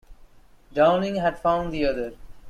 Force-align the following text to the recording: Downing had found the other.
Downing 0.73 1.17
had 1.17 1.37
found 1.37 1.71
the 1.71 1.85
other. 1.85 2.13